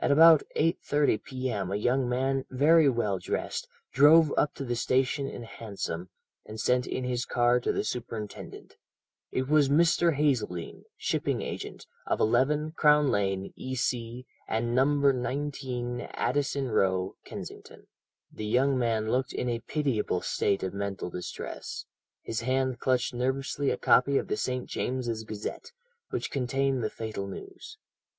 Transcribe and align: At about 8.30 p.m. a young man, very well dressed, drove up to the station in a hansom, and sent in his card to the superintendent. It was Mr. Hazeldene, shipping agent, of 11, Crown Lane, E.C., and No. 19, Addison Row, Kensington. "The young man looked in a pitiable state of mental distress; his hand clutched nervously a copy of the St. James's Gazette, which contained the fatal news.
At 0.00 0.10
about 0.10 0.42
8.30 0.56 1.22
p.m. 1.22 1.70
a 1.70 1.76
young 1.76 2.08
man, 2.08 2.46
very 2.48 2.88
well 2.88 3.18
dressed, 3.18 3.68
drove 3.92 4.32
up 4.38 4.54
to 4.54 4.64
the 4.64 4.74
station 4.74 5.26
in 5.28 5.42
a 5.42 5.46
hansom, 5.46 6.08
and 6.46 6.58
sent 6.58 6.86
in 6.86 7.04
his 7.04 7.26
card 7.26 7.64
to 7.64 7.72
the 7.74 7.84
superintendent. 7.84 8.78
It 9.30 9.48
was 9.50 9.68
Mr. 9.68 10.14
Hazeldene, 10.16 10.84
shipping 10.96 11.42
agent, 11.42 11.84
of 12.06 12.20
11, 12.20 12.72
Crown 12.72 13.10
Lane, 13.10 13.52
E.C., 13.54 14.24
and 14.48 14.74
No. 14.74 14.86
19, 14.94 16.08
Addison 16.14 16.68
Row, 16.70 17.16
Kensington. 17.26 17.86
"The 18.32 18.46
young 18.46 18.78
man 18.78 19.10
looked 19.10 19.34
in 19.34 19.50
a 19.50 19.58
pitiable 19.60 20.22
state 20.22 20.62
of 20.62 20.72
mental 20.72 21.10
distress; 21.10 21.84
his 22.22 22.40
hand 22.40 22.78
clutched 22.80 23.12
nervously 23.12 23.68
a 23.68 23.76
copy 23.76 24.16
of 24.16 24.28
the 24.28 24.38
St. 24.38 24.66
James's 24.66 25.22
Gazette, 25.22 25.72
which 26.08 26.30
contained 26.30 26.82
the 26.82 26.88
fatal 26.88 27.26
news. 27.26 27.76